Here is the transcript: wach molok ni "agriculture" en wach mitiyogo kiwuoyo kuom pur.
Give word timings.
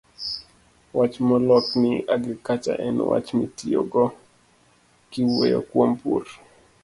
wach 0.97 1.15
molok 1.27 1.67
ni 1.81 1.91
"agriculture" 2.15 2.77
en 2.87 2.95
wach 3.09 3.29
mitiyogo 3.39 4.03
kiwuoyo 5.11 5.59
kuom 5.69 5.91
pur. 6.01 6.23